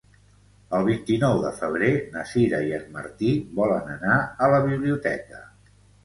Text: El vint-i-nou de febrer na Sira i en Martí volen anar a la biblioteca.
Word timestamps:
El 0.75 0.85
vint-i-nou 0.85 1.41
de 1.41 1.49
febrer 1.57 1.89
na 2.15 2.23
Sira 2.29 2.61
i 2.69 2.73
en 2.77 2.87
Martí 2.95 3.33
volen 3.59 3.91
anar 3.97 4.15
a 4.47 4.49
la 4.55 4.63
biblioteca. 4.69 5.43